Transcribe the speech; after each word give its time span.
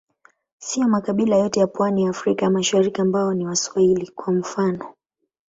Siyo 0.59 0.87
makabila 0.87 1.35
yote 1.35 1.59
ya 1.59 1.67
pwani 1.67 2.03
ya 2.03 2.09
Afrika 2.09 2.45
ya 2.45 2.51
Mashariki 2.51 3.01
ambao 3.01 3.33
ni 3.33 3.45
Waswahili, 3.45 4.07
kwa 4.07 4.33
mfano. 4.33 4.93